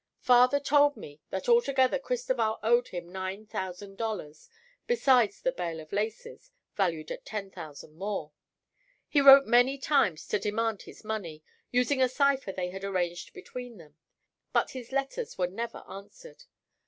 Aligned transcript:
Father 0.23 0.59
told 0.59 0.97
me 0.97 1.21
that 1.29 1.47
altogether 1.47 1.99
Cristoval 1.99 2.57
owed 2.63 2.87
him 2.87 3.11
nine 3.11 3.45
thousand 3.45 3.99
dollars, 3.99 4.49
besides 4.87 5.39
the 5.39 5.51
bale 5.51 5.79
of 5.79 5.93
laces, 5.93 6.49
valued 6.75 7.11
at 7.11 7.23
ten 7.23 7.51
thousand 7.51 7.93
more. 7.95 8.31
He 9.07 9.21
wrote 9.21 9.45
many 9.45 9.77
times 9.77 10.27
to 10.29 10.39
demand 10.39 10.81
this 10.87 11.03
money, 11.03 11.43
using 11.69 12.01
a 12.01 12.09
cipher 12.09 12.51
they 12.51 12.71
had 12.71 12.83
arranged 12.83 13.31
between 13.33 13.77
them, 13.77 13.95
but 14.51 14.71
his 14.71 14.91
letters 14.91 15.37
were 15.37 15.45
never 15.45 15.83
answered. 15.87 16.45